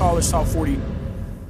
[0.00, 0.78] College Top 40.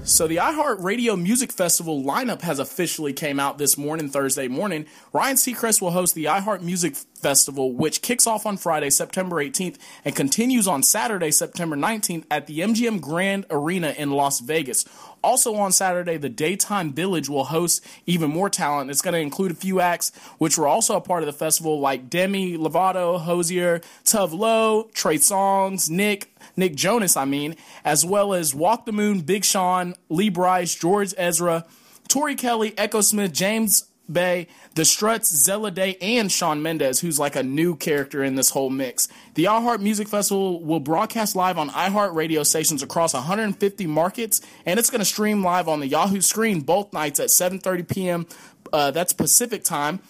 [0.03, 4.87] So the iHeartRadio Music Festival lineup has officially came out this morning, Thursday morning.
[5.13, 9.77] Ryan Seacrest will host the iHeart Music Festival, which kicks off on Friday, September 18th,
[10.05, 14.85] and continues on Saturday, September 19th at the MGM Grand Arena in Las Vegas.
[15.23, 18.91] Also on Saturday, the Daytime Village will host even more talent.
[18.91, 21.79] It's going to include a few acts which were also a part of the festival,
[21.79, 28.55] like Demi Lovato, Hozier, Tove Trey Songz, Nick, Nick Jonas, I mean, as well as
[28.55, 31.67] Walk the Moon, Big Sean, Lee Brice, George Ezra,
[32.09, 37.43] Tori Kelly, Echosmith, James Bay, The Struts, Zella Day, and Shawn Mendes, who's like a
[37.43, 39.09] new character in this whole mix.
[39.35, 44.79] The iHeart Music Festival will broadcast live on iHeart radio stations across 150 markets, and
[44.79, 48.27] it's going to stream live on the Yahoo screen both nights at 7:30 p.m.
[48.73, 50.01] Uh, that's Pacific time.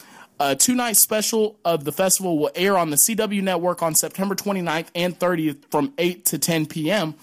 [0.43, 4.35] A two night special of the festival will air on the CW network on September
[4.35, 7.15] 29th and 30th from 8 to 10 p.m.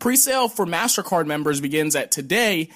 [0.00, 2.70] Pre sale for MasterCard members begins at today,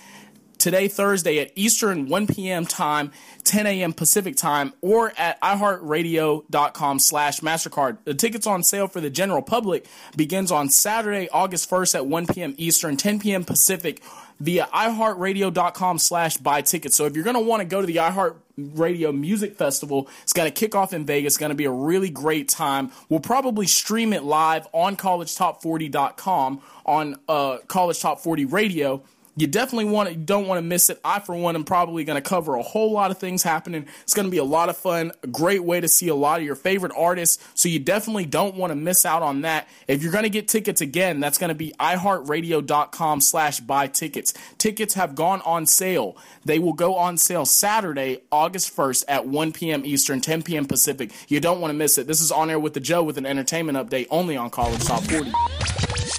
[0.58, 2.66] today, Thursday, at Eastern 1 p.m.
[2.66, 3.12] time,
[3.44, 3.92] 10 a.m.
[3.92, 7.98] Pacific time, or at iHeartRadio.com slash MasterCard.
[8.04, 12.26] The tickets on sale for the general public begins on Saturday, August 1st at 1
[12.26, 12.54] p.m.
[12.58, 13.44] Eastern, 10 p.m.
[13.44, 14.02] Pacific
[14.40, 16.96] via iHeartRadio.com slash buy tickets.
[16.96, 20.50] So if you're going to want to go to the iHeartRadio Music Festival, it's going
[20.50, 21.34] to kick off in Vegas.
[21.34, 22.92] It's going to be a really great time.
[23.08, 29.02] We'll probably stream it live on collegetop40.com on uh, College Top 40 Radio
[29.38, 30.98] you definitely want to, you don't want to miss it.
[31.04, 33.86] I, for one, am probably going to cover a whole lot of things happening.
[34.02, 36.40] It's going to be a lot of fun, a great way to see a lot
[36.40, 37.42] of your favorite artists.
[37.54, 39.68] So you definitely don't want to miss out on that.
[39.86, 44.34] If you're going to get tickets again, that's going to be iHeartRadio.com slash buy tickets.
[44.58, 46.16] Tickets have gone on sale.
[46.44, 49.84] They will go on sale Saturday, August 1st at 1 p.m.
[49.84, 50.66] Eastern, 10 p.m.
[50.66, 51.12] Pacific.
[51.28, 52.08] You don't want to miss it.
[52.08, 55.02] This is On Air with the Jo with an entertainment update only on College Top
[55.04, 55.87] 40.